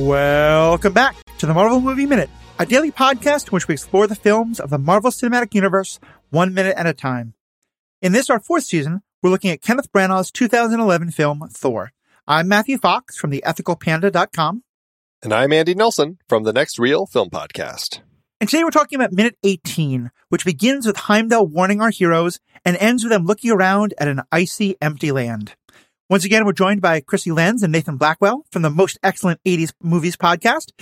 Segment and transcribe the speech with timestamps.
[0.00, 4.14] Welcome back to the Marvel Movie Minute, a daily podcast in which we explore the
[4.14, 6.00] films of the Marvel Cinematic Universe
[6.30, 7.34] one minute at a time.
[8.00, 11.92] In this, our fourth season, we're looking at Kenneth Branagh's 2011 film Thor.
[12.26, 14.62] I'm Matthew Fox from theethicalpanda.com.
[15.22, 18.00] And I'm Andy Nelson from the Next Reel Film Podcast.
[18.40, 22.74] And today we're talking about minute 18, which begins with Heimdall warning our heroes and
[22.78, 25.56] ends with them looking around at an icy, empty land.
[26.10, 29.72] Once again, we're joined by Krissy Lenz and Nathan Blackwell from the Most Excellent 80s
[29.80, 30.72] Movies podcast.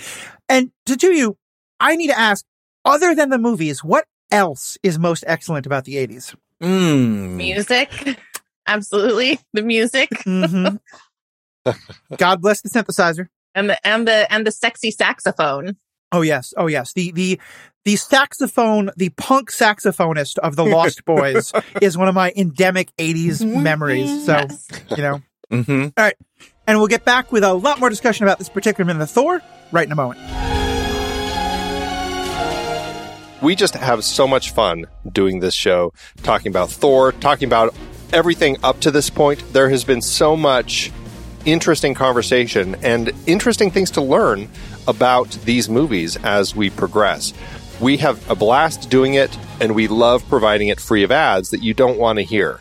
[0.49, 1.37] And to do you,
[1.79, 2.43] I need to ask,
[2.83, 6.35] other than the movies, what else is most excellent about the 80s?
[6.63, 7.35] Mm.
[7.35, 8.17] Music.
[8.65, 9.39] Absolutely.
[9.53, 10.09] The music.
[10.09, 11.73] Mm-hmm.
[12.17, 13.27] God bless the synthesizer.
[13.53, 15.77] And the and the and the sexy saxophone.
[16.11, 16.93] Oh yes, oh yes.
[16.93, 17.39] The the
[17.85, 23.45] the saxophone, the punk saxophonist of the Lost Boys is one of my endemic '80s
[23.63, 24.25] memories.
[24.25, 24.67] So Yes.
[24.95, 26.15] you know, hmm all right.
[26.67, 29.41] And we'll get back with a lot more discussion about this particular minute of Thor
[29.71, 30.19] right in a moment.
[33.41, 35.93] We just have so much fun doing this show,
[36.23, 37.73] talking about Thor, talking about
[38.11, 39.41] everything up to this point.
[39.53, 40.91] There has been so much
[41.45, 44.49] interesting conversation and interesting things to learn
[44.87, 47.33] about these movies as we progress.
[47.79, 51.63] We have a blast doing it, and we love providing it free of ads that
[51.63, 52.59] you don't want to hear.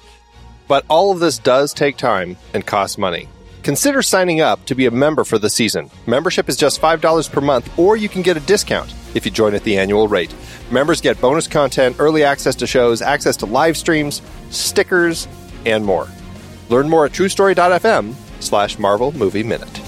[0.68, 3.28] But all of this does take time and cost money.
[3.62, 5.90] Consider signing up to be a member for the season.
[6.06, 9.54] Membership is just $5 per month, or you can get a discount if you join
[9.54, 10.34] at the annual rate.
[10.70, 15.26] Members get bonus content, early access to shows, access to live streams, stickers,
[15.66, 16.08] and more.
[16.68, 19.80] Learn more at truestory.fm slash Marvel Movie Minute.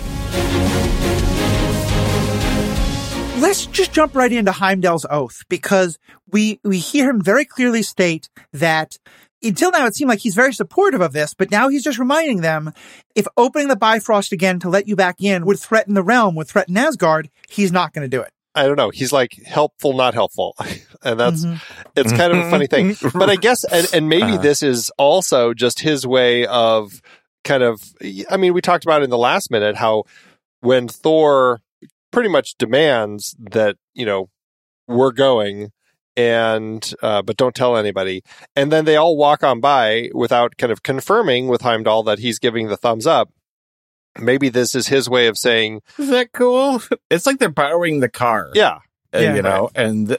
[3.41, 5.99] Let's just jump right into Heimdall's oath because
[6.31, 8.99] we we hear him very clearly state that
[9.43, 12.43] until now it seemed like he's very supportive of this, but now he's just reminding
[12.43, 12.73] them
[13.15, 16.49] if opening the Bifrost again to let you back in would threaten the realm, would
[16.49, 18.31] threaten Asgard, he's not going to do it.
[18.55, 18.91] I don't know.
[18.91, 20.55] He's like helpful, not helpful.
[21.03, 21.61] and that's, Mhm.
[21.97, 22.95] it's kind of a funny thing.
[23.15, 24.37] But I guess, and, and maybe Uh-huh.
[24.43, 27.01] this is also just his way of
[27.45, 27.81] kind of,
[28.29, 30.05] I mean, we talked about in the last minute how
[30.61, 31.61] when Thor
[32.11, 34.29] pretty much demands that, you know,
[34.89, 35.71] we're going
[36.17, 38.23] and, uh, but don't tell anybody.
[38.57, 42.39] And then they all walk on by without kind of confirming with Heimdall that he's
[42.39, 43.31] giving the thumbs up.
[44.19, 46.83] Maybe this is his way of saying, Is that cool?
[47.11, 48.51] It's like they're borrowing the car.
[48.55, 48.79] yeah,
[49.15, 49.35] uh, Yeah.
[49.37, 50.19] you know, and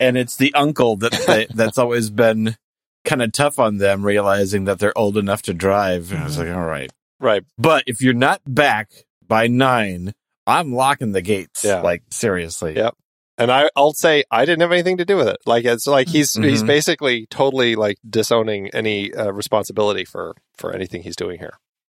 [0.00, 2.56] and it's the uncle that they, that's always been
[3.04, 6.10] kind of tough on them, realizing that they're old enough to drive.
[6.10, 6.90] And I was like, all right,
[7.20, 7.44] right.
[7.56, 8.90] but if you're not back
[9.26, 10.14] by nine,
[10.46, 11.64] I'm locking the gates.
[11.64, 11.80] Yeah.
[11.82, 12.74] Like seriously.
[12.76, 12.90] Yeah.
[13.38, 15.38] And I, I'll say I didn't have anything to do with it.
[15.46, 16.66] Like it's like he's he's Mhm.
[16.66, 21.54] basically totally like disowning any uh, responsibility for for anything he's doing here.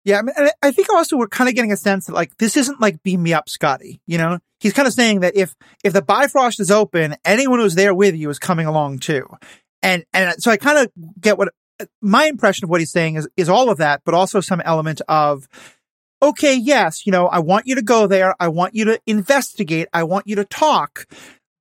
[0.04, 2.36] Yeah, I, mean, and I think also we're kind of getting a sense that like
[2.38, 4.00] this isn't like beam me up, Scotty.
[4.06, 5.54] You know, he's kind of saying that if
[5.84, 9.26] if the Bifrost is open, anyone who's there with you is coming along too.
[9.82, 11.48] And and so I kind of get what
[12.00, 15.00] my impression of what he's saying is is all of that, but also some element
[15.08, 15.48] of
[16.22, 19.88] okay, yes, you know, I want you to go there, I want you to investigate,
[19.92, 21.06] I want you to talk,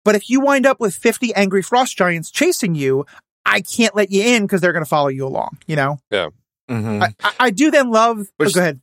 [0.05, 3.05] but if you wind up with fifty angry frost giants chasing you,
[3.45, 5.57] I can't let you in because they're going to follow you along.
[5.67, 5.97] You know,
[6.69, 7.01] Mhm.
[7.03, 8.27] I, I, I do then love.
[8.39, 8.79] oh, go ahead.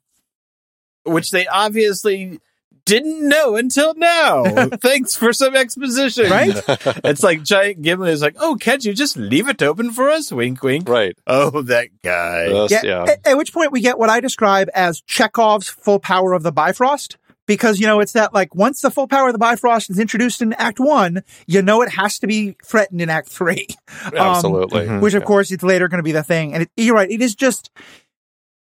[1.04, 2.38] Which they obviously
[2.88, 4.44] didn't know until now.
[4.80, 6.30] Thanks for some exposition.
[6.30, 6.54] Right?
[7.04, 10.32] It's like Giant Gimli is like, oh, can't you just leave it open for us?
[10.32, 10.88] Wink, wink.
[10.88, 11.16] right.
[11.26, 12.46] Oh, that guy.
[12.48, 12.80] Yes, Yeah.
[12.84, 13.02] yeah.
[13.12, 16.52] At, at which point we get what I describe as Chekhov's full power of the
[16.52, 17.16] Bifrost.
[17.46, 20.42] Because, you know, it's that like once the full power of the Bifrost is introduced
[20.42, 23.66] in Act One, you know it has to be threatened in Act Three.
[24.14, 24.82] Absolutely.
[24.86, 25.00] mhm.
[25.00, 26.52] Which, of course, it's later going to be the thing.
[26.52, 27.10] And it, you're right.
[27.10, 27.70] It is just,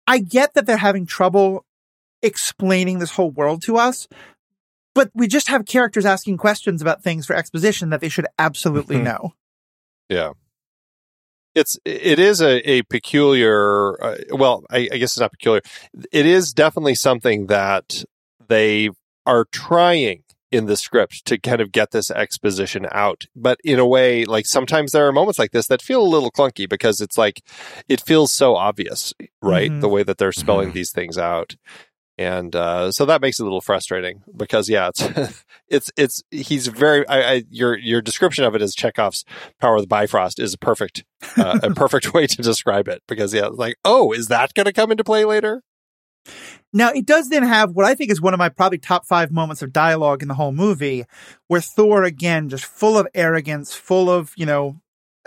[0.05, 1.65] I get that they're having trouble
[2.25, 4.07] explaining this whole world to us,
[4.93, 8.97] but we just have characters asking questions about things for exposition that they should absolutely
[8.97, 9.03] Mhm.
[9.03, 9.33] know.
[10.09, 10.31] Yeah.
[11.53, 15.61] It's it is a, a peculiar uh, well I, I guess it's not peculiar
[16.11, 18.03] it is definitely something that
[18.49, 18.89] they
[19.25, 23.85] are trying in the script to kind of get this exposition out but in a
[23.87, 27.17] way like sometimes there are moments like this that feel a little clunky because it's
[27.17, 27.41] like
[27.87, 29.79] it feels so obvious right Mhm.
[29.81, 30.73] the way that they're spelling Mhm.
[30.73, 31.55] these things out
[32.17, 36.67] and uh, so that makes it a little frustrating because yeah it's it's it's he's
[36.67, 39.25] very I, I your your description of it as Chekhov's
[39.59, 41.03] power of the Bifrost is a perfect
[41.37, 44.73] uh, a perfect way to describe it because yeah like oh is that going to
[44.73, 45.61] come into play later
[46.73, 49.31] Now, it does then have what I think is one of my probably top five
[49.31, 51.05] moments of dialogue in the whole movie,
[51.47, 54.75] where Thor, again, just full of arrogance, full of, you know,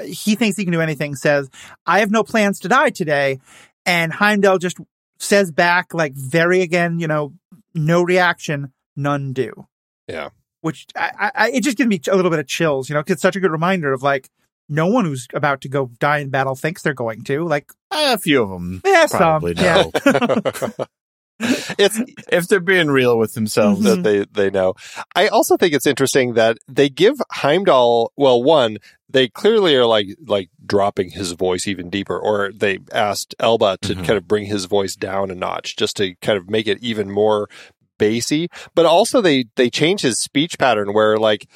[0.04, 1.48] he thinks he can do anything, says,
[1.86, 3.38] I have no plans to die today.
[3.86, 4.78] And Heimdall just
[5.18, 7.34] says back, like, very again, you know,
[7.74, 9.66] no reaction, none do.
[10.06, 10.30] Yeah.
[10.60, 13.12] Which I, I, it just gives me a little bit of chills, you know, 'cause
[13.14, 14.28] it's such a good reminder of like,
[14.68, 17.44] no one who's about to go die in battle thinks they're going to.
[17.44, 18.80] Like, A few of them.
[18.84, 19.18] yeah, some.
[19.40, 19.84] Probably Yeah.
[21.40, 21.46] no.
[21.78, 22.00] it's
[22.30, 23.80] if they're being real with themselves.
[23.80, 23.84] Mhm.
[23.84, 24.74] that they they know.
[25.14, 28.78] I also think it's interesting that they give Heimdall well one
[29.10, 33.94] they clearly are like like dropping his voice even deeper or they asked Elba to
[33.94, 34.04] Mhm.
[34.06, 37.10] kind of bring his voice down a notch just to kind of make it even
[37.10, 37.48] more
[37.98, 41.48] bassy but also they they change his speech pattern where like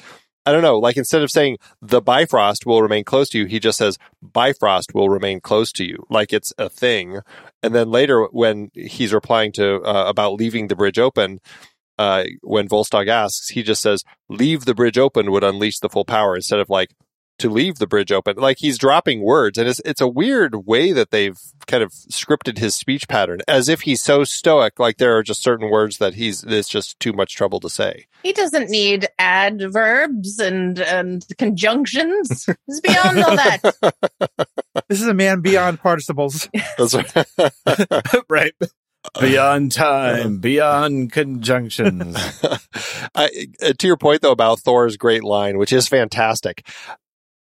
[0.45, 3.59] I don't know, like instead of saying the Bifrost will remain close to you, he
[3.59, 7.19] just says Bifrost will remain close to you, like it's a thing.
[7.61, 11.39] And then later, when he's replying to uh, about leaving the bridge open,
[11.97, 16.05] uh, when Volstagg asks, he just says, "Leave the bridge open would unleash the full
[16.05, 16.93] power," instead of like
[17.39, 18.37] to leave the bridge open.
[18.37, 21.37] Like he's dropping words, and it's it's a weird way that they've
[21.67, 24.79] kind of scripted his speech pattern, as if he's so stoic.
[24.79, 28.07] Like there are just certain words that he's it's just too much trouble to say.
[28.23, 32.45] He doesn't need adverbs and and conjunctions.
[32.67, 34.47] He's beyond all that.
[34.89, 36.49] This is a man beyond participles.
[36.77, 37.25] That's right.
[38.29, 38.53] right.
[39.19, 42.15] Beyond time, beyond conjunctions.
[43.15, 46.65] I, uh, to your point though about Thor's great line, which is fantastic.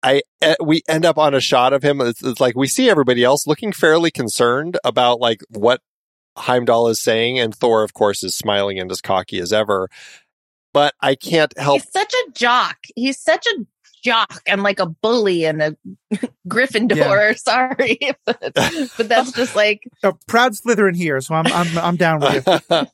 [0.01, 2.01] I uh, we end up on a shot of him.
[2.01, 5.81] It's, it's like we see everybody else looking fairly concerned about like what
[6.37, 9.89] Heimdall is saying, and Thor, of course, is smiling and as cocky as ever.
[10.73, 11.81] But I can't help.
[11.81, 12.77] He's such a jock.
[12.95, 13.65] He's such a
[14.03, 15.77] jock and like a bully and a
[16.47, 17.37] Gryffindor.
[17.39, 22.19] Sorry, but, but that's just like A proud Slytherin here, so I'm I'm I'm down
[22.21, 22.85] with you.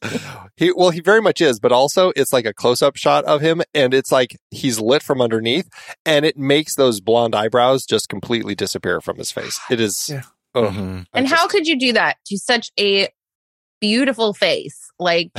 [0.58, 3.42] he well, he very much is, but also it's like a close up shot of
[3.42, 5.70] him, and it's like he's lit from underneath,
[6.06, 9.60] and it makes those blonde eyebrows just completely disappear from his face.
[9.70, 10.10] It is.
[10.10, 10.24] Yeah.
[10.54, 11.06] oh, Mhm.
[11.14, 13.10] And just- how could you do that to such a
[13.82, 14.92] beautiful face?
[15.00, 15.30] Like,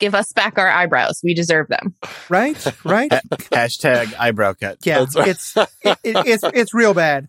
[0.00, 1.20] give us back our eyebrows.
[1.22, 1.94] We deserve them.
[2.28, 2.56] Right?
[2.84, 3.10] Right?
[3.10, 4.78] Hashtag eyebrow cut.
[4.84, 5.28] Yeah, right.
[5.28, 7.28] it's it, it, it's it's real bad.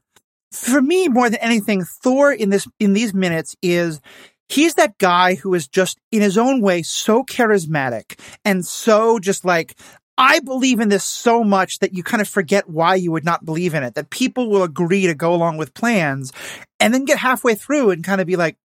[0.52, 4.02] For me, more than anything, Thor in this in these minutes is
[4.50, 9.46] he's that guy who is just in his own way so charismatic and so just
[9.46, 9.76] like
[10.18, 13.46] I believe in this so much that you kind of forget why you would not
[13.46, 13.96] believe in it.
[13.96, 16.32] That people will agree to go along with plans,
[16.80, 18.58] and then get halfway through and kind of be like.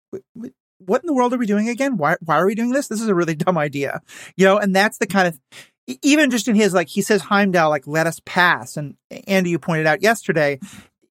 [0.79, 1.97] "Wh- wh- What in the world are we doing again?
[1.97, 2.89] Why, why are we doing this?
[2.89, 4.01] This is a really dumb idea.
[4.37, 5.39] You know, and that's the kind of,
[6.03, 8.77] even just in his, like, he says Heimdall, like, let us pass.
[8.77, 10.59] And Andy, you pointed out yesterday,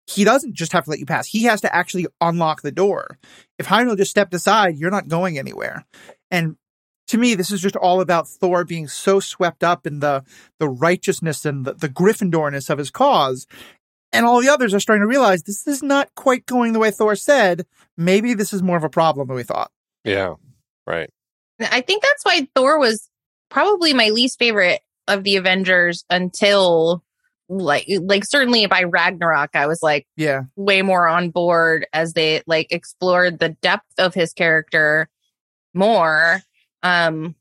[0.07, 1.27] he doesn't just have to let you pass.
[1.27, 3.17] He has to actually unlock the door.
[3.59, 5.85] If Heimdall just stepped aside, you're not going anywhere.
[6.31, 6.55] And
[7.07, 10.23] to me, this is just all about Thor being so swept up in the,
[10.59, 13.47] the righteousness and the, the Gryffindorness of his cause.
[14.13, 16.91] And all the others are starting to realize this is not quite going the way
[16.91, 17.65] Thor said.
[17.97, 19.71] Maybe this is more of a problem than we thought.
[20.03, 20.35] yeah,
[20.85, 21.09] right.
[21.59, 23.09] I think that's why Thor was
[23.49, 27.03] probably my least favorite of the Avengers until
[27.49, 30.43] like like certainly by Ragnarok I was like Yeah.
[30.57, 35.07] way more on board as they like explored the depth of his character
[35.73, 36.41] more
[36.83, 37.35] um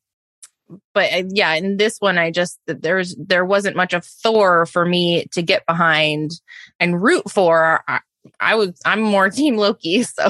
[0.95, 4.85] but uh, yeah in this one i just there's there wasn't much of thor for
[4.85, 6.33] me to get behind
[6.81, 8.01] and root for i,
[8.41, 10.29] I was i'm more team loki so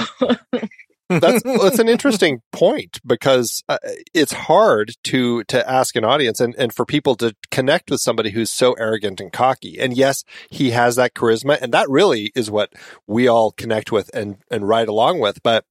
[1.08, 3.78] That's that's an interesting point because uh,
[4.12, 8.30] it's hard to to ask an audience and and for people to connect with somebody
[8.30, 9.78] who's so arrogant and cocky.
[9.78, 12.72] And yes, he has that charisma, and that really is what
[13.06, 15.42] we all connect with and and ride along with.
[15.42, 15.64] But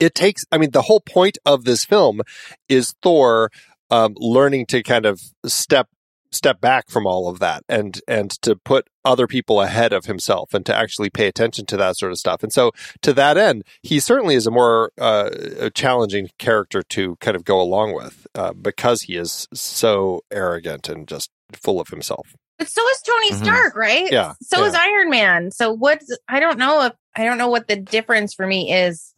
[0.00, 0.44] it takes.
[0.52, 2.20] I mean, the whole point of this film
[2.68, 3.50] is Thor
[3.90, 5.88] um, learning to kind of step
[6.32, 10.52] step back from all of that and and to put other people ahead of himself
[10.52, 12.42] and to actually pay attention to that sort of stuff.
[12.42, 12.72] And so
[13.02, 17.44] to that end, he certainly is a more uh, a challenging character to kind of
[17.44, 22.34] go along with uh, because he is so arrogant and just full of himself.
[22.58, 23.44] but so is tony Mhm.
[23.44, 27.38] stark right Yeah, so is iron man so what's i don't know if i don't
[27.38, 29.13] know what the difference for me is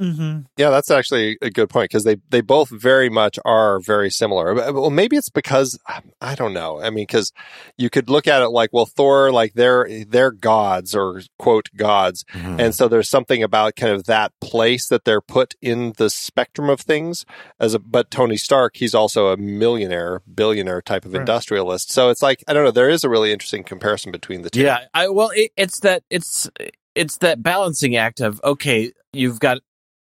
[0.00, 0.40] Mm-hmm.
[0.56, 4.54] Yeah, that's actually a good point because they they both very much are very similar.
[4.72, 5.78] Well, maybe it's because
[6.20, 6.80] I don't know.
[6.80, 7.32] I mean, because
[7.76, 12.24] you could look at it like, well, Thor, like they're they're gods or quote gods,
[12.32, 12.60] Mhm.
[12.60, 16.70] and so there's something about kind of that place that they're put in the spectrum
[16.70, 17.24] of things.
[17.58, 21.20] As a but Tony Stark, he's also a millionaire, billionaire type of Right.
[21.20, 21.90] industrialist.
[21.90, 22.70] So it's like I don't know.
[22.70, 24.60] There is a really interesting comparison between the two.
[24.60, 26.48] Yeah, I well, it, it's that it's
[26.94, 29.58] it's that balancing act of okay, you've got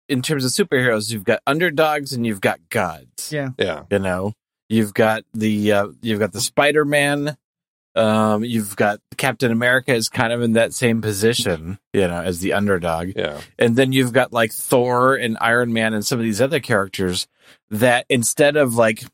[0.08, 3.30] in terms of superheroes, you've got underdogs and you've got gods.
[3.32, 3.50] Yeah.
[3.58, 4.32] yeah, You know,
[4.68, 7.36] you've got the uh, you've got the Spider Man
[7.94, 12.38] Um, you've got Captain America is kind of in that same position, you know, as
[12.40, 13.12] the underdog.
[13.16, 13.40] Yeah.
[13.58, 17.26] And then you've got like Thor and Iron Man and some of these other characters
[17.70, 19.04] that instead of like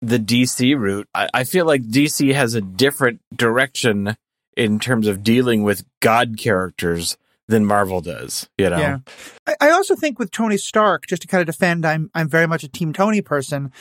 [0.00, 4.16] the DC route, I, I feel like DC has a different direction
[4.56, 7.16] in terms of dealing with God characters
[7.48, 8.48] than Marvel does.
[8.58, 8.98] You know, Yeah.
[9.46, 12.46] I, I also think with Tony Stark, just to kind of defend, I'm I'm very
[12.46, 13.72] much a Team Tony person.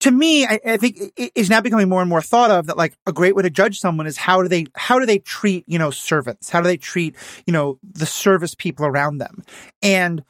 [0.00, 2.76] To me, I, I think it is now becoming more and more thought of that
[2.76, 5.64] like a great way to judge someone is how do they how do they treat
[5.66, 6.50] you know servants?
[6.50, 9.44] How do they treat you know the service people around them?
[9.82, 10.24] And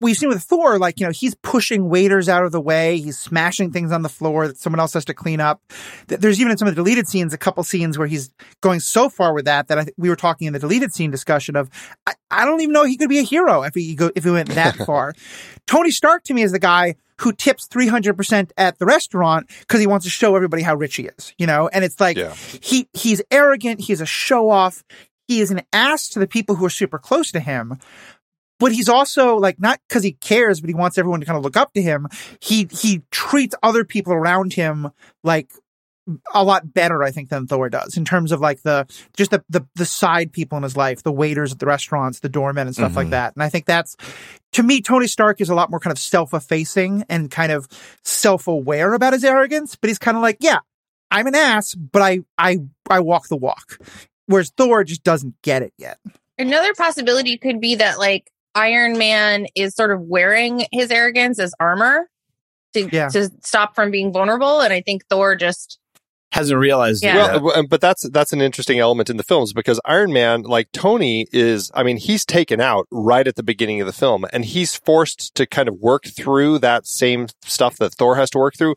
[0.00, 2.98] we've seen with Thor, like, you know, he's pushing waiters out of the way.
[2.98, 5.62] He's smashing things on the floor that someone else has to clean up.
[6.06, 9.08] There's even in some of the deleted scenes, a couple scenes where he's going so
[9.08, 11.70] far with that that I th- we were talking in the deleted scene discussion of,
[12.06, 14.30] I, I don't even know he could be a hero if he go, if he
[14.30, 15.14] went that far.
[15.66, 19.86] Tony Stark to me is the guy who tips 300% at the restaurant because he
[19.86, 21.68] wants to show everybody how rich he is, you know?
[21.68, 22.34] And it's like, Yeah.
[22.34, 23.80] he, he's arrogant.
[23.80, 24.84] He's a show off.
[25.26, 27.78] He is an ass to the people who are super close to him
[28.58, 31.44] but he's also like not because he cares, but he wants everyone to kind of
[31.44, 32.08] look up to him.
[32.40, 34.90] He he treats other people around him
[35.22, 35.50] like
[36.32, 38.86] a lot better, I think, than Thor does in terms of like the
[39.16, 42.28] just the the, the side people in his life, the waiters at the restaurants, the
[42.28, 43.10] doormen and stuff like Mhm.
[43.10, 43.34] that.
[43.34, 43.96] And I think that's
[44.52, 47.66] to me, Tony Stark is a lot more kind of self-effacing and kind of
[48.04, 50.58] self-aware about his arrogance, but he's kind of like, yeah,
[51.10, 52.58] I'm an ass, but I I
[52.88, 53.78] I walk the walk.
[54.26, 55.98] Whereas Thor just doesn't get it yet.
[56.38, 61.54] Another possibility could be that like Iron Man is sort of wearing his arrogance as
[61.60, 62.08] armor
[62.74, 63.08] to Yeah.
[63.10, 65.78] to stop from being vulnerable, and I think Thor just
[66.32, 67.36] hasn't realized Yeah.
[67.36, 67.42] it.
[67.42, 71.26] Well, but that's that's an interesting element in the films because Iron Man, like Tony,
[71.32, 74.74] is I mean he's taken out right at the beginning of the film, and he's
[74.74, 78.74] forced to kind of work through that same stuff that Thor has to work through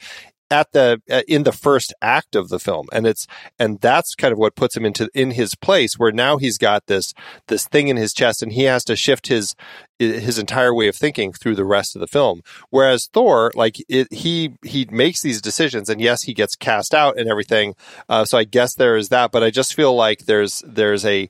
[0.51, 2.87] at the uh, in the first act of the film.
[2.91, 3.27] And it's
[3.57, 6.87] and that's kind of what puts him into in his place where now he's got
[6.87, 7.13] this
[7.47, 9.55] this thing in his chest and he has to shift his
[9.99, 12.41] his entire way of thinking through the rest of the film.
[12.69, 17.17] Whereas thor like it, he he makes these decisions and yes he gets cast out
[17.17, 17.75] and everything.
[18.07, 21.29] Uh, so i guess there is that but i just feel like there's there's a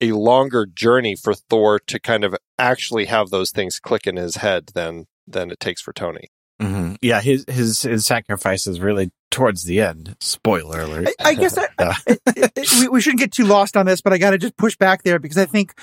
[0.00, 4.36] a longer journey for thor to kind of actually have those things click in his
[4.36, 6.28] head than than it takes for tony
[6.64, 6.96] Mhm.
[7.02, 10.16] Yeah, his his his sacrifice is really towards the end.
[10.20, 11.08] Spoiler alert.
[11.20, 11.94] I, I guess I,
[12.80, 15.02] we, we shouldn't get too lost on this, but I got to just push back
[15.02, 15.74] there because I think,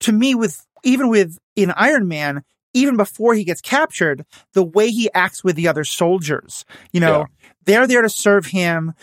[0.00, 2.42] to me, with even with in Iron Man,
[2.74, 4.24] even before he gets captured,
[4.54, 7.24] the way he acts with the other soldiers, you know, Yeah.
[7.66, 8.94] they're there to serve him.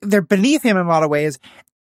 [0.00, 1.38] They're beneath him in a lot of ways.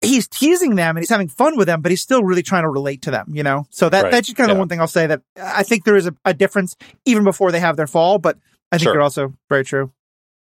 [0.01, 2.69] He's teasing them and he's having fun with them, but he's still really trying to
[2.69, 3.67] relate to them, you know?
[3.69, 4.11] So that, Right.
[4.11, 4.59] that's just kind of Yeah.
[4.59, 6.75] one thing I'll say that I think there is a, a difference
[7.05, 8.37] even before they have their fall, but
[8.71, 8.93] I think Sure.
[8.93, 9.91] you're also very true.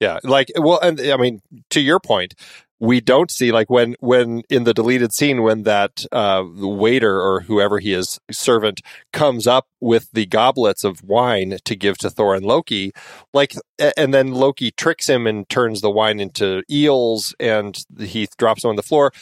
[0.03, 2.33] Yeah, like well, and I mean, to your point,
[2.77, 7.39] we don't see like when when in the deleted scene when that uh, waiter or
[7.39, 8.81] whoever he is servant
[9.13, 12.91] comes up with the goblets of wine to give to Thor and Loki,
[13.33, 13.53] like,
[13.95, 18.71] and then Loki tricks him and turns the wine into eels, and he drops them
[18.71, 19.13] on the floor.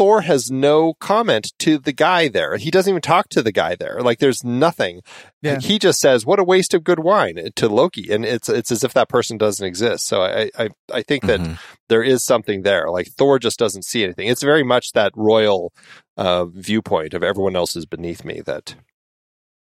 [0.00, 2.56] Thor has no comment to the guy there.
[2.56, 4.00] He doesn't even talk to the guy there.
[4.00, 5.02] Like, there's nothing.
[5.42, 5.58] Yeah.
[5.58, 8.82] He just says, "What a waste of good wine" to Loki, and it's it's as
[8.82, 10.06] if that person doesn't exist.
[10.06, 11.58] So I I, I think that Mhm.
[11.90, 12.88] there is something there.
[12.88, 14.28] Like Thor just doesn't see anything.
[14.28, 15.70] It's very much that royal
[16.16, 18.76] uh, viewpoint of everyone else is beneath me that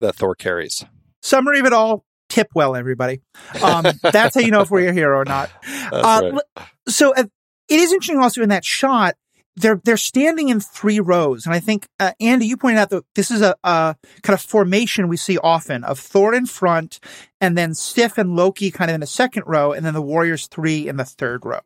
[0.01, 0.83] that Thor carries.
[1.21, 3.21] Summary of it all, tip well, everybody.
[3.61, 5.51] Um, that's how you know if we're a hero or not.
[5.91, 6.67] That's Uh, right.
[6.89, 7.25] So uh,
[7.69, 9.13] it is interesting also in that shot.
[9.57, 13.05] They're they're standing in three rows, and I think uh, Andy, you pointed out that
[13.15, 16.99] this is a, a kind of formation we see often of Thor in front,
[17.39, 20.47] and then Sif and Loki kind of in the second row, and then the Warriors
[20.47, 21.61] three in the third row.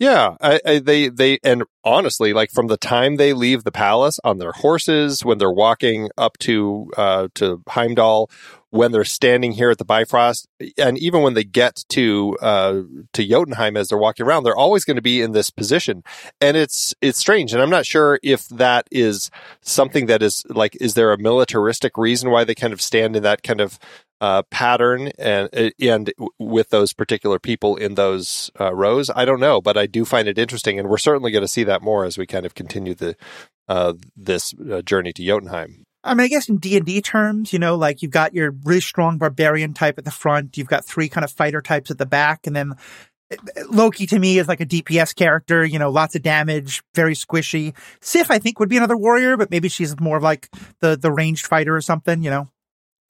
[0.00, 4.18] Yeah, I, I, they they and honestly, like from the time they leave the palace
[4.24, 8.30] on their horses, when they're walking up to uh, to Heimdall,
[8.70, 12.80] when they're standing here at the Bifrost, and even when they get to uh,
[13.12, 16.02] to Jotunheim as they're walking around, they're always going to be in this position,
[16.40, 19.30] and it's it's strange, and I'm not sure if that is
[19.60, 23.22] something that is like, is there a militaristic reason why they kind of stand in
[23.24, 23.78] that kind of
[24.20, 25.48] uh, pattern and
[25.80, 29.10] and with those particular people in those uh, rows.
[29.14, 31.64] I don't know, but I do find it interesting, and we're certainly going to see
[31.64, 33.16] that more as we kind of continue the
[33.68, 35.84] uh, this uh, journey to Jotunheim.
[36.02, 38.52] I mean, I guess in D and D terms, you know, like you've got your
[38.64, 41.98] really strong barbarian type at the front, you've got three kind of fighter types at
[41.98, 42.72] the back, and then
[43.32, 43.36] uh,
[43.70, 47.74] Loki to me is like a DPS character, you know, lots of damage, very squishy.
[48.00, 50.48] Sif, I think, would be another warrior, but maybe she's more of like
[50.80, 52.48] the the ranged fighter or something, you know.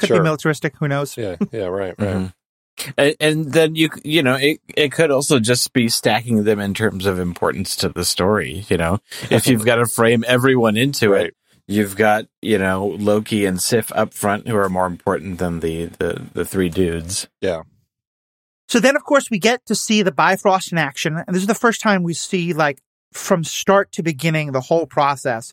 [0.01, 0.19] Could Sure.
[0.19, 1.17] be militaristic, who knows?
[1.17, 2.09] Yeah, yeah, right, right.
[2.17, 2.33] Mhm.
[2.97, 6.73] And, and then you you know it it could also just be stacking them in
[6.75, 8.65] terms of importance to the story.
[8.71, 8.99] You know,
[9.31, 11.27] if you've got to frame everyone into Right.
[11.27, 11.35] it,
[11.69, 15.87] you've got you know Loki and Sif up front who are more important than the
[15.99, 17.29] the the three dudes.
[17.43, 17.63] Yeah.
[18.69, 21.17] So then, of course, we get to see the Bifrost in action.
[21.17, 22.79] And this is the first time we see, like,
[23.13, 25.53] from start to beginning, the whole process.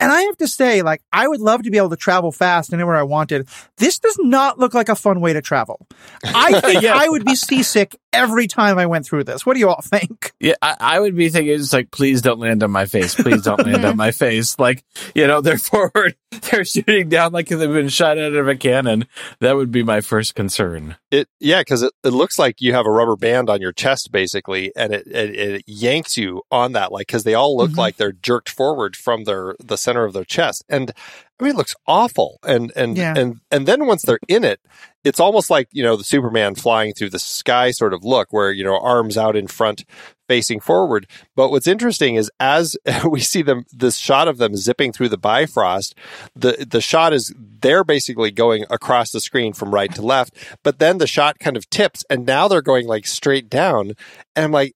[0.00, 2.72] And I have to say, like, I would love to be able to travel fast
[2.72, 3.48] anywhere I wanted.
[3.78, 5.86] This does not look like a fun way to travel.
[6.24, 6.94] I think Yeah.
[6.96, 9.46] I would be seasick every time I went through this.
[9.46, 10.32] What do you all think?
[10.40, 13.14] Yeah, I, I would be thinking it's like, please don't land on my face.
[13.14, 14.58] Please don't land on my face.
[14.58, 14.84] Like,
[15.14, 16.16] you know, they're forward,
[16.50, 19.06] they're shooting down like they've been shot out of a cannon.
[19.40, 20.96] That would be my first concern.
[21.10, 24.10] It yeah, because it, it looks like you have a rubber band on your chest
[24.10, 27.76] basically, and it it, it yanks you on that like because they all look Mhm.
[27.76, 30.92] like they're jerked forward from their the center of their chest, and
[31.38, 32.38] I mean it looks awful.
[32.42, 33.14] And and Yeah.
[33.16, 34.60] and and then once they're in it,
[35.04, 38.50] it's almost like you know the Superman flying through the sky sort of look, where
[38.50, 39.84] you know arms out in front,
[40.28, 41.06] facing forward.
[41.36, 42.76] But what's interesting is as
[43.08, 45.94] we see them, this shot of them zipping through the Bifrost,
[46.34, 50.78] the the shot is they're basically going across the screen from right to left, but
[50.78, 53.92] then the shot kind of tips, and now they're going like straight down,
[54.36, 54.74] and I'm like,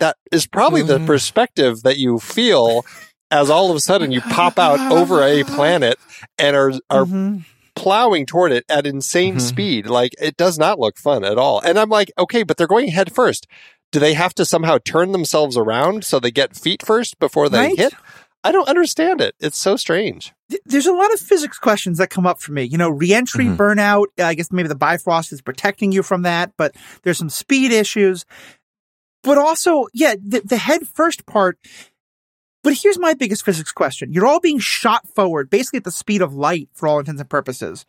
[0.00, 1.06] that is probably the Mhm.
[1.06, 2.84] perspective that you feel.
[3.32, 5.98] As all of a sudden you pop out over a planet
[6.38, 7.44] and are are Mhm.
[7.74, 9.40] plowing toward it at insane Mhm.
[9.40, 9.86] speed.
[9.86, 11.58] Like it does not look fun at all.
[11.60, 13.46] And I'm like, okay, but they're going head first.
[13.90, 17.58] Do they have to somehow turn themselves around so they get feet first before they
[17.58, 17.76] Right?
[17.78, 17.94] hit?
[18.44, 19.34] I don't understand it.
[19.40, 20.32] It's so strange.
[20.66, 22.64] There's a lot of physics questions that come up for me.
[22.64, 23.56] You know, reentry, Mhm.
[23.56, 24.06] burnout.
[24.22, 28.26] I guess maybe the Bifrost is protecting you from that, but there's some speed issues.
[29.22, 31.56] But also, yeah, the, the head first part.
[32.62, 34.12] But here's my biggest physics question.
[34.12, 37.28] You're all being shot forward, basically at the speed of light for all intents and
[37.28, 37.84] purposes.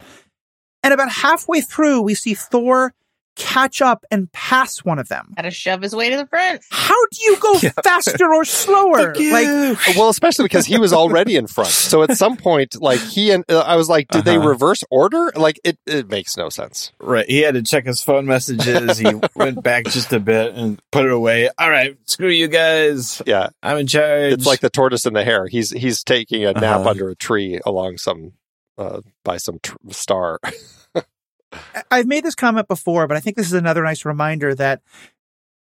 [0.81, 2.93] And about halfway through, we see Thor
[3.35, 5.33] catch up and pass one of them.
[5.35, 6.61] Gotta shove his way to the front.
[6.69, 9.13] How do you go faster or slower?
[9.15, 11.69] Like, Well, especially because he was already in front.
[11.71, 14.49] So at some point, like he and uh, I was like, did they Uh-huh.
[14.49, 15.31] reverse order?
[15.35, 16.91] Like it, it makes no sense.
[16.99, 17.25] Right.
[17.27, 18.97] He had to check his phone messages.
[18.97, 21.49] He went back just a bit and put it away.
[21.57, 21.97] All right.
[22.05, 23.21] Screw you guys.
[23.25, 23.49] Yeah.
[23.63, 24.33] I'm in charge.
[24.33, 25.47] It's like the tortoise and the hare.
[25.47, 26.89] He's, he's taking a nap Uh-huh.
[26.89, 28.33] under a tree along some,
[28.77, 30.39] uh, by some tr- star.
[31.91, 34.81] I've made this comment before, but I think this is another nice reminder that,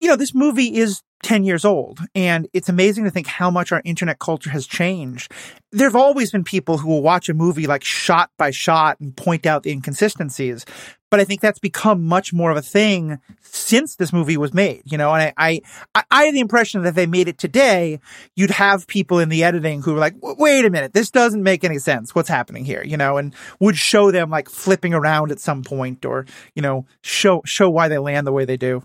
[0.02, 3.72] you know, this movie is 10 years old and it's amazing to think how much
[3.72, 5.32] our internet culture has changed.
[5.72, 9.16] There have always been people who will watch a movie like shot by shot and
[9.16, 10.66] point out the inconsistencies.
[11.12, 14.82] But I think that's become much more of a thing since this movie was made,
[14.86, 15.62] you know, and I,
[15.94, 18.00] I, I had the impression that if they made it today,
[18.36, 21.66] you'd have people in the editing who were like, wait a minute, this doesn't make
[21.66, 22.16] any sense.
[22.16, 22.82] What's happening here?
[22.84, 26.86] You know, and would show them like flipping around at some point or, you know,
[27.04, 28.82] show, show why they land the way they do.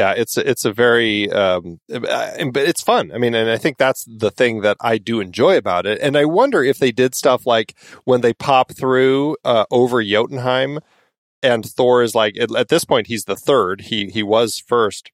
[0.00, 3.12] Yeah, it's it's a very um uh, but it's fun.
[3.12, 5.98] I mean, and I think that's the thing that I do enjoy about it.
[6.00, 10.78] And I wonder if they did stuff like when they pop through uh, over Jotunheim
[11.42, 13.82] and Thor is like at, at this point he's the third.
[13.82, 15.12] He he was first.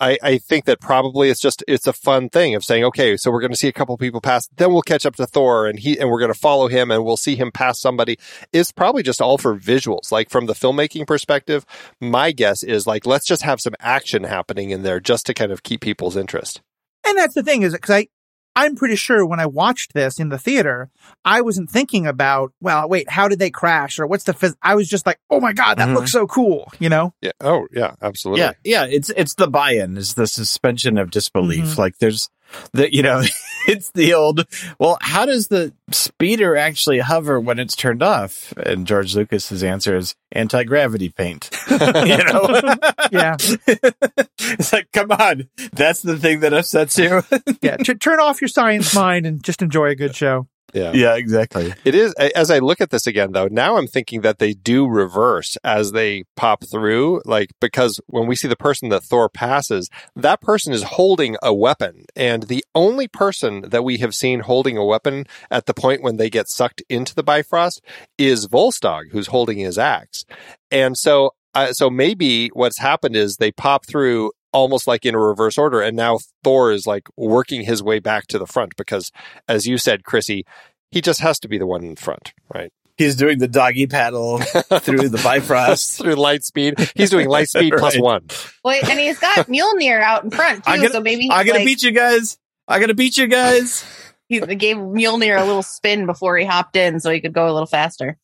[0.00, 3.30] I, I think that probably it's just it's a fun thing of saying okay so
[3.30, 5.78] we're going to see a couple people pass then we'll catch up to Thor and
[5.78, 8.18] he and we're going to follow him and we'll see him pass somebody.
[8.52, 10.12] It's probably just all for visuals.
[10.12, 11.66] Like from the filmmaking perspective
[12.00, 15.52] my guess is like let's just have some action happening in there just to kind
[15.52, 16.60] of keep people's interest.
[17.06, 18.08] And that's the thing is because I,
[18.56, 20.90] I'm pretty sure when I watched this in the theater,
[21.24, 24.56] I wasn't thinking about, well, wait, how did they crash or what's the phys-?
[24.62, 25.94] I was just like, oh my God, that Mhm.
[25.94, 27.14] looks so cool, you know?
[27.22, 28.84] yeah oh yeah absolutely yeah, yeah.
[28.84, 29.96] It's it's the buy-in.
[29.96, 31.64] It's the suspension of disbelief.
[31.66, 31.78] Mhm.
[31.78, 32.28] Like there's
[32.72, 33.22] the you know,
[33.68, 34.46] it's the old.
[34.78, 38.52] Well, how does the speeder actually hover when it's turned off?
[38.56, 41.50] And George Lucas's answer is anti gravity paint.
[41.70, 42.62] you know,
[43.12, 43.36] Yeah.
[43.38, 47.22] it's like come on, that's the thing that upsets you.
[47.62, 47.76] Yeah.
[47.78, 50.46] T- turn off your science mind and just enjoy a good show.
[50.74, 51.74] Yeah yeah, exactly.
[51.84, 54.86] It is as I look at this again though, now I'm thinking that they do
[54.86, 59.88] reverse as they pop through, like because when we see the person that Thor passes,
[60.16, 62.04] that person is holding a weapon.
[62.16, 66.16] And the only person that we have seen holding a weapon at the point when
[66.16, 67.80] they get sucked into the Bifrost
[68.16, 70.24] is Volstagg, who's holding his axe.
[70.70, 75.18] And so uh, so maybe what's happened is they pop through almost like in a
[75.18, 79.10] reverse order and now Thor is like working his way back to the front because
[79.46, 80.42] as you said Krissy
[80.90, 82.72] he just has to be the one in front, right?
[82.96, 84.38] He's doing the doggy paddle
[84.80, 85.98] through the Bifrost.
[86.02, 86.74] Through light speed.
[86.96, 88.00] He's doing light speed Right.
[88.00, 88.26] one.
[88.64, 91.58] Wait, and he's got Mjolnir out in front too, I'm gonna- so maybe I gotta
[91.58, 92.38] like, beat you guys.
[92.66, 93.84] I gotta beat you guys.
[94.28, 97.52] he gave Mjolnir a little spin before he hopped in, so he could go a
[97.52, 98.16] little faster.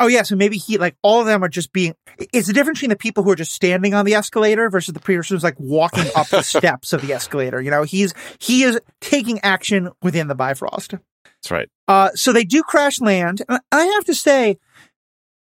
[0.00, 1.94] Oh yeah, so maybe he like all of them are just being.
[2.32, 5.00] It's the difference between the people who are just standing on the escalator versus the
[5.00, 7.60] person who's like walking up the steps of the escalator.
[7.60, 10.94] You know, he's he is taking action within the Bifrost.
[11.24, 11.68] That's right.
[11.86, 13.42] Uh, so they do crash land.
[13.48, 14.56] And I have to say,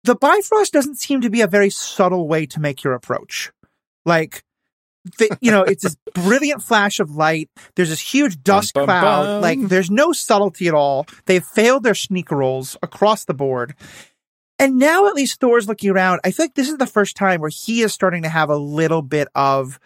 [0.04, 3.52] the Bifrost doesn't seem to be a very subtle way to make your approach.
[4.06, 4.44] Like,
[5.18, 7.50] the, you know, it's this brilliant flash of light.
[7.76, 9.24] There's this huge dust Bum, bum, cloud.
[9.26, 9.42] bum.
[9.42, 11.08] Like, there's no subtlety at all.
[11.26, 13.76] They've failed their sneak rolls across the board.
[14.60, 16.20] And now at least Thor's looking around.
[16.24, 18.58] I feel like this is the first time where he is starting to have a
[18.58, 19.80] little bit of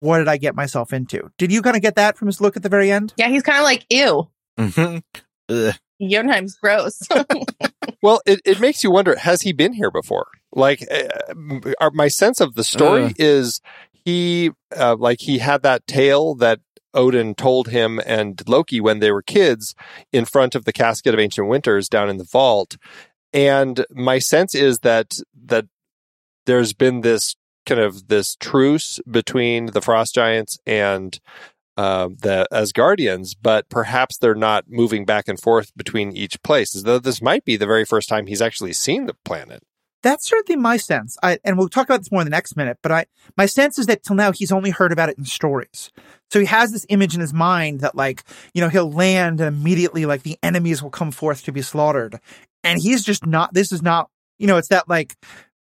[0.00, 1.30] what did I get myself into?
[1.38, 3.12] Did you kind of get that from his look at the very end?
[3.16, 4.28] Yeah, he's kind of like, ew,
[4.58, 5.02] Mhm.
[5.48, 5.74] Ugh.
[6.00, 7.00] Jotunheim's gross.
[8.00, 10.28] Well, it, it makes you wonder, has he been here before?
[10.52, 13.12] Like, uh, m- uh, my sense of the story Ugh.
[13.18, 13.60] is
[13.92, 16.60] he, uh, like, he had that tale that
[16.94, 19.74] Odin told him and Loki when they were kids
[20.12, 22.76] in front of the casket of ancient winters down in the vault.
[23.32, 25.66] And my sense is that, that
[26.46, 27.36] there's been this
[27.66, 31.20] kind of this truce between the frost giants and
[31.76, 36.74] uh, the Asgardians, but perhaps they're not moving back and forth between each place.
[36.74, 39.62] As though this might be the very first time he's actually seen the planet.
[40.02, 41.16] That's certainly my sense.
[41.22, 43.78] I, and we'll talk about this more in the next minute, but I, my sense
[43.78, 45.90] is that till now he's only heard about it in stories.
[46.30, 48.22] So he has this image in his mind that like,
[48.54, 52.20] you know, he'll land and immediately like the enemies will come forth to be slaughtered.
[52.64, 55.16] And he's just not, this is not, you know, it's that like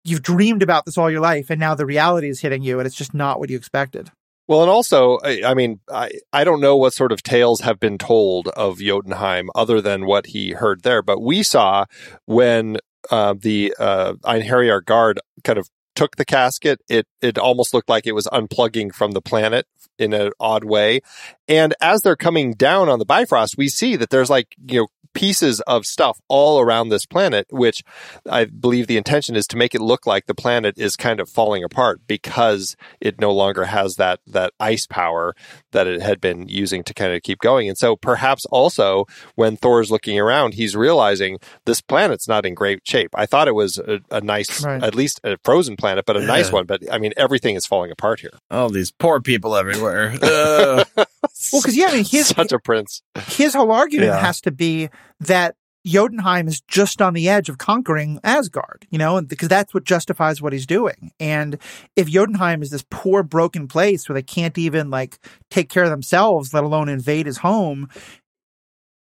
[0.04, 2.86] you've dreamed about this all your life and now the reality is hitting you and
[2.86, 4.10] it's just not what you expected.
[4.48, 7.80] Well, and also, I, I mean, I, I don't know what sort of tales have
[7.80, 11.86] been told of Jotunheim other than what he heard there, but we saw
[12.26, 12.78] when
[13.10, 18.06] uh, the uh, Einherjar guard kind of took the casket, it it almost looked like
[18.06, 19.66] it was unplugging from the planet
[19.98, 21.00] in an odd way.
[21.48, 24.86] And as they're coming down on the Bifrost, we see that there's like you know
[25.16, 27.82] pieces of stuff all around this planet, which
[28.30, 31.28] I believe the intention is to make it look like the planet is kind of
[31.28, 35.34] falling apart because it no longer has that that ice power
[35.72, 37.68] that it had been using to kind of keep going.
[37.68, 42.80] And so perhaps also when Thor's looking around, he's realizing this planet's not in great
[42.86, 43.10] shape.
[43.14, 44.82] I thought it was a, a nice, Right.
[44.82, 46.66] at least a frozen planet, but a nice one.
[46.66, 48.30] But I mean, everything is falling apart here.
[48.50, 50.14] All these poor people everywhere.
[50.22, 50.86] Ugh.
[51.52, 53.02] Well, cause yeah, I mean, his, Such a prince.
[53.26, 54.18] his whole argument Yeah.
[54.20, 54.88] has to be
[55.20, 59.84] that Jotunheim is just on the edge of conquering Asgard, you know, because that's what
[59.84, 61.12] justifies what he's doing.
[61.20, 61.58] And
[61.94, 65.18] if Jotunheim is this poor, broken place where they can't even like
[65.50, 67.88] take care of themselves, let alone invade his home,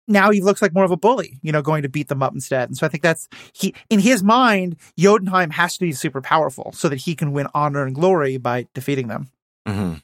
[0.06, 2.34] now he looks like more of a bully, you know, going to beat them up
[2.34, 2.68] instead.
[2.68, 6.72] And so I think that's he in his mind, Jotunheim has to be super powerful
[6.72, 9.30] so that he can win honor and glory by defeating them.
[9.66, 10.02] Mhm.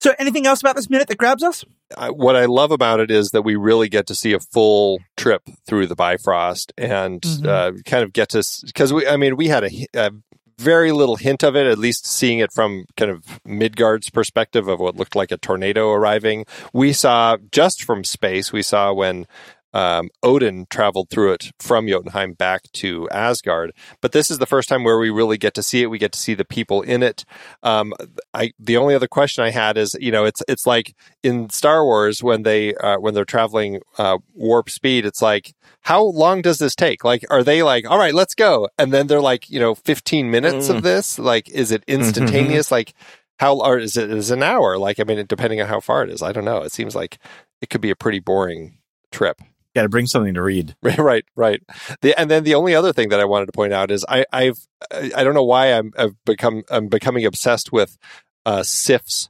[0.00, 1.64] So anything else about this minute that grabs us?
[2.10, 5.42] What I love about it is that we really get to see a full trip
[5.66, 7.46] through the Bifrost and Mhm.
[7.46, 10.10] uh, kind of get to because we, I mean, we had a, a
[10.58, 14.78] very little hint of it, at least seeing it from kind of Midgard's perspective of
[14.78, 16.44] what looked like a tornado arriving.
[16.72, 19.26] We saw just from space, we saw when
[19.72, 23.72] um, Odin traveled through it from Jotunheim back to Asgard.
[24.00, 25.90] But this is the first time where we really get to see it.
[25.90, 27.24] We get to see the people in it.
[27.62, 27.92] Um,
[28.34, 31.84] I the only other question I had is, you know, it's it's like in Star
[31.84, 35.06] Wars when they uh, when they're traveling uh, warp speed.
[35.06, 37.04] It's like how long does this take?
[37.04, 40.30] Like, are they like, all right, let's go, and then they're like, you know, fifteen
[40.30, 41.18] minutes of this?
[41.18, 42.70] Like, is it instantaneous?
[42.70, 42.94] Like.
[43.38, 44.76] How or is it is an hour?
[44.76, 46.58] Like I mean, depending on how far it is, I don't know.
[46.58, 47.18] It seems like
[47.62, 48.76] it could be a pretty boring
[49.10, 49.40] trip.
[49.74, 50.74] Got to bring something to read.
[50.82, 51.62] right, right.
[52.02, 54.24] The, and then the only other thing that I wanted to point out is I,
[54.32, 54.58] I've
[54.92, 57.96] I don't know why I'm I've become I'm becoming obsessed with
[58.44, 59.28] uh, Sif's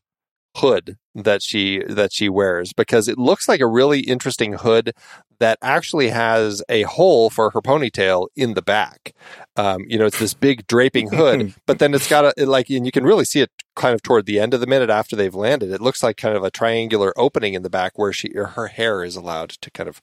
[0.57, 4.93] hood that she that she wears because it looks like a really interesting hood
[5.41, 9.15] that actually has a hole for her ponytail in the back.
[9.57, 12.69] Um, you know, it's this big draping hood, but then it's got a it like,
[12.71, 15.17] and you can really see it kind of toward the end of the minute after
[15.17, 15.73] they've landed.
[15.73, 19.03] It looks like kind of a triangular opening in the back where she her hair
[19.03, 20.01] is allowed to kind of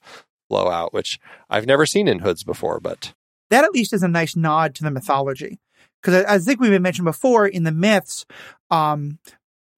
[0.48, 1.18] blow out, which
[1.50, 2.80] I've never seen in hoods before.
[2.80, 3.12] But
[3.50, 5.58] that at least is a nice nod to the mythology.
[6.02, 8.24] Because I, I think we've mentioned before in the myths,
[8.70, 9.18] um,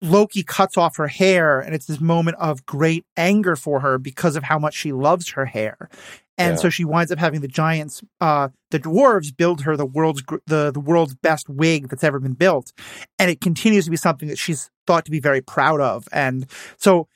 [0.02, 4.34] Loki cuts off her hair, and it's this moment of great anger for her because
[4.36, 5.90] of how much she loves her hair.
[6.38, 6.56] And Yeah.
[6.56, 10.36] so she winds up having the giants, uh, the dwarves build her the world's, gr-
[10.46, 12.72] the, the world's best wig that's ever been built.
[13.18, 16.08] And it continues to be something that she's thought to be very proud of.
[16.12, 16.46] And
[16.78, 17.08] so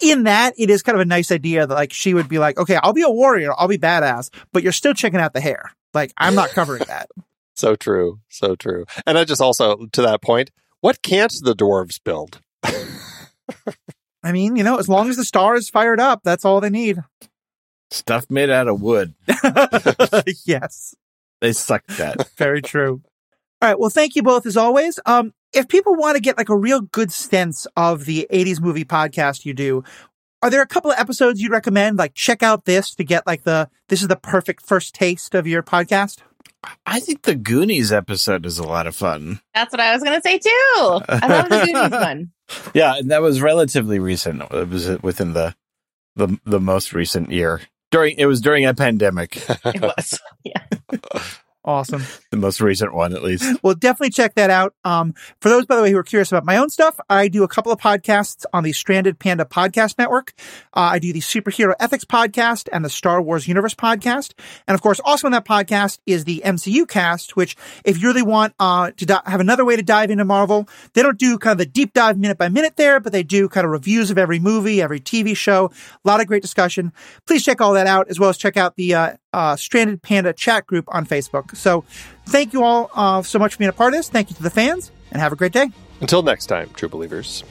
[0.00, 2.58] in that, it is kind of a nice idea that like she would be like,
[2.58, 5.72] okay, I'll be a warrior, I'll be badass, but you're still checking out the hair.
[5.92, 7.08] Like I'm not covering that.
[7.54, 8.84] so true, so true.
[9.06, 12.40] And I just also to that point, what can't the dwarves build?
[14.22, 16.70] I mean, you know, as long as the star is fired up, that's all they
[16.70, 16.98] need.
[17.90, 19.14] Stuff made out of wood.
[20.46, 20.94] yes.
[21.40, 22.30] They suck that.
[22.38, 23.02] Very true.
[23.60, 23.78] All right.
[23.78, 24.98] Well, thank you both as always.
[25.04, 28.84] Um, if people want to get like a real good sense of the 80s movie
[28.84, 29.84] podcast you do,
[30.42, 31.96] are there a couple of episodes you'd recommend?
[31.96, 35.46] Like check out this to get like the, this is the perfect first taste of
[35.46, 36.18] your podcast?
[36.86, 39.40] I think the Goonies episode is a lot of fun.
[39.54, 41.00] That's what I was going to say too.
[41.08, 42.30] I love the Goonies one.
[42.74, 44.42] Yeah, and that was relatively recent.
[44.42, 45.54] It was within the
[46.14, 47.62] the the most recent year.
[47.90, 49.42] During it was during a pandemic.
[49.64, 50.20] It was.
[50.44, 50.62] Yeah.
[51.64, 52.02] Awesome.
[52.30, 53.58] the most recent one, at least.
[53.62, 54.74] Well, definitely check that out.
[54.84, 57.42] Um, for those, by the way, who are curious about my own stuff, I do
[57.42, 60.34] a couple of podcasts on the Stranded Panda Podcast Network.
[60.74, 64.32] Uh, I do the Superhero Ethics Podcast and the Star Wars Universe Podcast.
[64.68, 68.22] And of course, also in that podcast is the MCU cast, which if you really
[68.22, 71.52] want, uh, to di- have another way to dive into Marvel, they don't do kind
[71.52, 74.18] of the deep dive minute by minute there, but they do kind of reviews of
[74.18, 75.70] every movie, every TV show.
[76.04, 76.92] A lot of great discussion.
[77.26, 80.32] Please check all that out, as well as check out the, uh, uh, Stranded Panda
[80.32, 81.53] chat group on Facebook.
[81.54, 81.84] So
[82.26, 84.08] thank you all uh, so much for being a part of this.
[84.08, 85.70] Thank you to the fans and have a great day.
[86.00, 87.44] Until next time, true believers.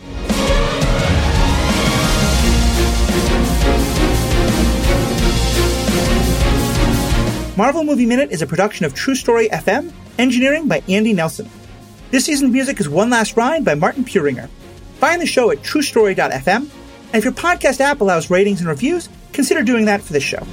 [7.56, 11.48] Marvel Movie Minute is a production of True Story FM, engineering by Andy Nelson.
[12.10, 14.50] This season's music is One Last Ride by Martin Puringer.
[14.96, 19.62] Find the show at truestory.fm, and if your podcast app allows ratings and reviews, consider
[19.62, 20.44] doing that for this show.